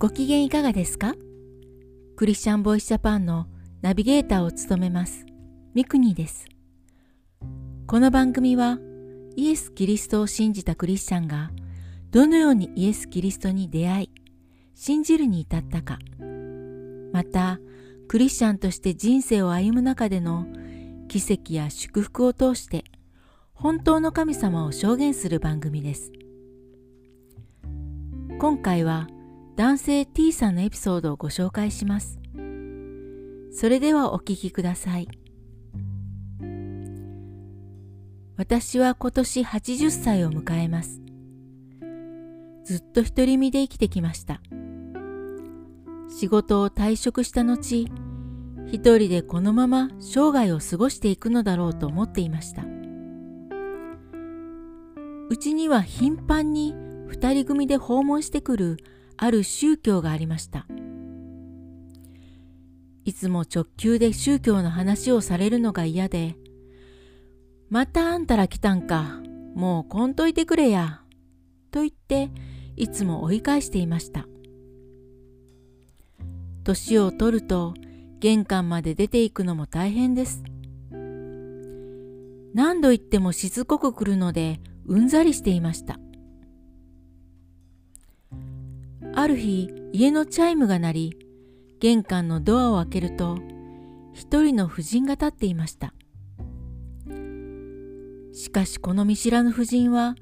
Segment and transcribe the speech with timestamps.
[0.00, 1.16] ご機嫌いかがですか？
[2.14, 3.48] クリスチャンボイスジャパンの
[3.82, 5.26] ナビゲーターを務めます
[5.74, 6.46] ミクニーです。
[7.88, 8.78] この番組は
[9.34, 11.50] イエス・キリストを信じたクリスチャンが
[12.12, 14.10] どのようにイエス・キリストに出会い
[14.76, 15.98] 信じるに至ったか
[17.12, 17.58] また
[18.06, 20.46] クリスチャンとして人生を歩む中での
[21.08, 22.84] 奇跡や祝福を通して
[23.52, 26.12] 本当の神様を証言する番組です。
[28.38, 29.08] 今回は
[29.58, 32.20] 男性 T さんのエピソードをご紹介します。
[33.50, 35.08] それではお聞きください。
[38.36, 41.00] 私は今年80歳を迎えます。
[42.62, 44.40] ずっと独り身で生きてきました。
[46.08, 47.88] 仕事を退職した後
[48.68, 52.62] 一人でこのまま生涯を過ごしていくのだろうと思っていました。
[55.28, 56.76] うちには頻繁に
[57.08, 58.76] 二人組で訪問してくる
[59.18, 60.66] ある宗教がありました。
[63.04, 66.36] いつも直球で宗教の話をされるのが嫌で
[67.70, 69.22] 「またあんたら来たんか
[69.54, 71.00] もうこんといてくれや」
[71.72, 72.30] と言って
[72.76, 74.28] いつも追い返していました。
[76.64, 77.74] 年を取ると
[78.20, 80.44] 玄関まで出ていくのも大変です。
[82.54, 85.98] 何度言ってもしつこく来るのでうんざりしていました。
[89.18, 91.18] ある日家のチャイムが鳴り
[91.80, 93.36] 玄関のドアを開けると
[94.12, 95.92] 一人の婦人が立っていました。
[98.32, 100.14] しかしこの見知らぬ婦人は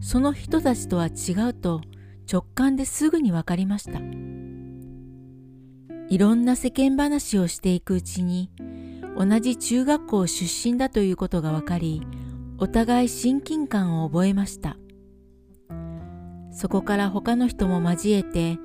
[0.00, 1.80] その人たちとは違うと
[2.32, 3.98] 直感ですぐに分かりました。
[6.08, 8.52] いろんな世間話をしていくうちに
[9.18, 12.06] 同じ中学校出身だということが分かり
[12.58, 14.76] お互い親近感を覚えました。
[16.54, 18.58] そこから他の人も交えて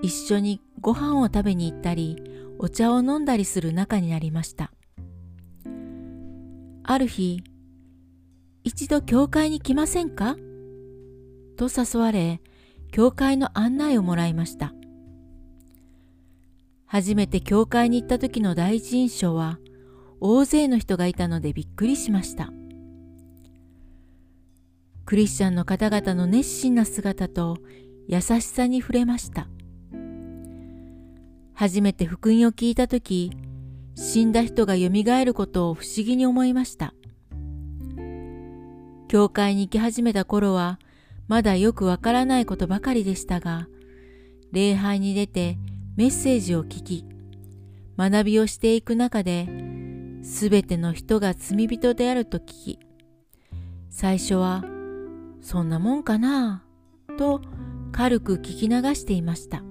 [0.00, 2.22] 一緒にご飯を食べに行ったり
[2.58, 4.72] お茶を飲んだりする仲になりました。
[6.84, 7.42] ある日
[8.64, 10.36] 一度教会に来ませんか？
[11.56, 12.40] と誘われ
[12.90, 14.72] 教会の案内をもらいました。
[16.86, 19.58] 初めて教会に行った時の第一印象は
[20.20, 22.52] 大勢の人がいたのでびっくりしました。
[25.12, 27.58] クリスチャンの方々の熱心な姿と
[28.08, 29.46] 優しさに触れました。
[31.52, 33.30] 初めて福音を聞いた時
[33.94, 36.94] 死んだ人がよみがえることを不思議に思いました。
[39.06, 40.78] 教会に行き始めた頃は
[41.28, 43.68] まだよくわからないことばかりでしたが
[44.50, 45.58] 礼拝に出て
[45.94, 47.04] メッセージを聞き
[47.98, 49.46] 学びをしていく中で
[50.22, 52.78] すべての人が罪人であると聞き
[53.90, 54.64] 最初は
[55.42, 56.64] そんなもんかな？
[57.18, 57.42] と
[57.90, 59.62] 軽く聞き流していました。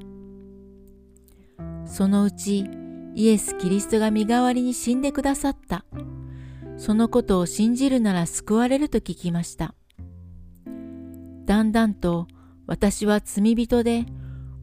[1.85, 2.69] そのうち
[3.15, 5.85] イエス・キリストが身代わりに死んでくださった。
[6.77, 9.73] そのことを信じるなら救われると聞きました。
[11.45, 12.27] だんだんと
[12.67, 14.05] 私は罪人で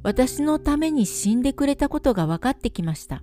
[0.03, 3.23] 私のために死んでくれたことが分かってきました。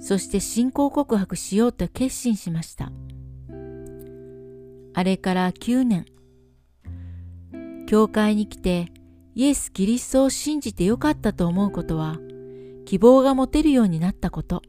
[0.00, 2.90] そして信仰告白しようと決心しました。
[4.94, 6.06] あれから9年。
[7.90, 8.86] 教会に来て
[9.34, 12.18] イエス・キリストを信じてよかったと思うことは
[12.86, 14.62] 希望が持てるようになったこと。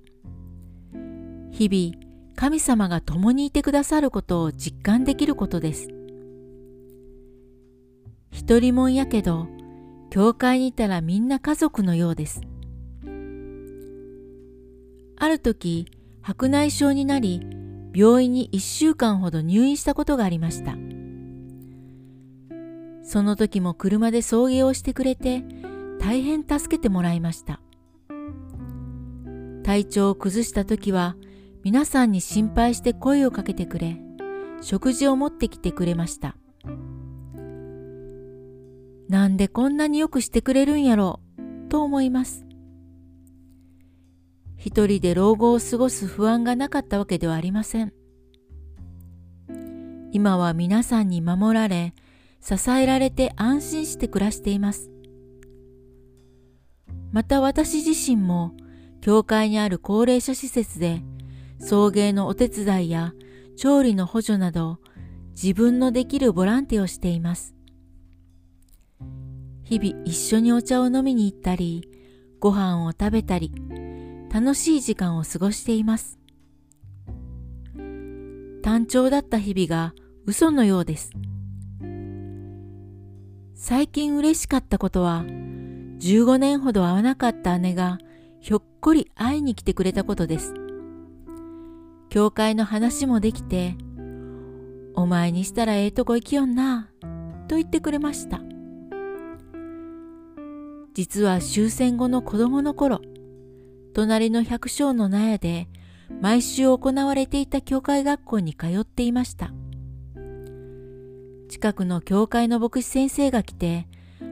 [1.52, 2.04] 日々
[2.36, 5.90] 神様が共にいてくださることを実感できることです。
[8.32, 9.48] 一人もんやけど
[10.10, 12.42] 教会にいたらみんな家族のようです。
[15.20, 15.86] ある時
[16.24, 17.46] 白内障になり
[17.94, 20.76] 病院に1週間ほど入院したことがありました。
[23.04, 25.44] その時も車で送迎をしてくれて
[26.00, 27.62] 大変助けてもらいました。
[29.64, 31.16] 体調を崩した時は
[31.64, 33.98] 皆さんに心配して声をかけてくれ
[34.62, 36.36] 食事を持ってきてくれました。
[39.08, 42.46] なんでこんなによくしてくれるんやろうと思います。
[44.58, 47.94] 一人で老後を過ごす不安がなかったわけではありません。
[50.12, 51.94] 今は皆さんに守られ
[52.42, 54.90] 支えられて安心して暮らしています。
[57.12, 58.54] また私自身も
[59.02, 61.02] 教会にある高齢者施設で
[61.60, 63.14] 送迎のお手伝いや
[63.58, 64.80] 調理の補助など
[65.32, 67.54] 自分のできるボランティアをしています。
[69.64, 71.88] 日々一緒にお茶を飲みに行ったり、
[72.40, 73.54] ご飯を食べたり、
[74.30, 76.20] 楽しい時間を過ごしています。
[78.62, 79.94] 単調だった日々が
[80.26, 81.12] 嘘のようです。
[83.64, 88.00] 最近嬉しかったことは、15年ほど会わなかった姉が
[88.40, 90.56] ひょっこり会いに来てくれたことです。
[92.10, 93.76] 教会の話もできて、
[94.96, 96.90] お前にしたらええとこ行きよんな、
[97.48, 98.42] と言ってくれました。
[100.96, 103.00] 実は終戦後の子供の頃、
[103.94, 105.68] 隣の百姓の納屋で
[106.20, 109.54] 毎週行われていた教会学校に通っていました。
[111.52, 113.86] 近くの教会の牧師先生が来て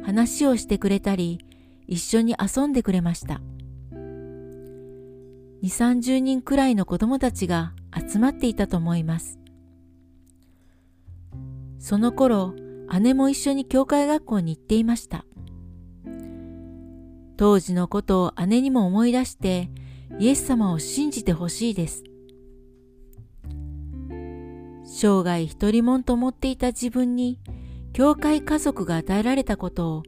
[0.06, 1.46] 話をしてくれたり、
[1.86, 3.42] 一緒に遊んでくれました。
[3.92, 7.74] 2、30人くらいの子供たちが
[8.10, 9.38] 集まっていたと思います。
[11.78, 12.56] その頃、
[13.02, 15.26] 姉も一緒に教会学校に行っていました。
[17.36, 19.70] 当時のことを姉にも思い出して
[20.20, 22.06] イエス様を信じてほしいです。
[24.92, 27.40] 生涯一人もんと思っていた自分に
[27.94, 30.04] 教会家族が与えられたことを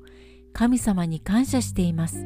[0.54, 2.26] 神様に感謝しています。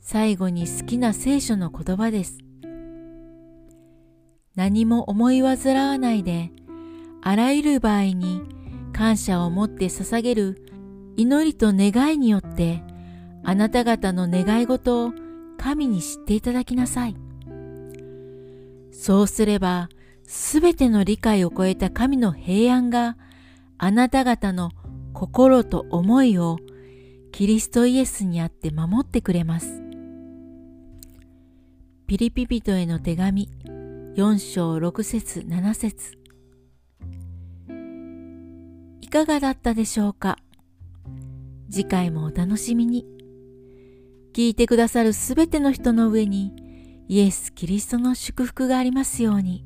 [0.00, 2.38] 最後に好きな聖書の言葉です。
[4.54, 6.50] 何も思い煩わないで、
[7.20, 8.42] あらゆる場合に
[8.92, 10.64] 感謝を持って捧げる
[11.16, 12.82] 祈りと願いによって
[13.44, 15.12] あなた方の願い事を
[15.58, 17.29] 神に知っていただきなさい。
[18.92, 19.88] そうすれば、
[20.24, 23.16] すべての理解を超えた神の平安が
[23.78, 24.70] あなた方の
[25.12, 26.58] 心と思いを
[27.32, 29.82] キリストイエスにあって守ってくれます。
[32.06, 33.48] ピリピ人への手紙
[34.16, 36.18] 4章6節7節
[39.00, 40.38] いかがだったでしょうか？
[41.70, 43.06] 次回もお楽しみに。
[44.32, 46.52] 聞いてくださるすべての人の上に
[47.12, 49.64] イエス・キリストの祝福がありますように。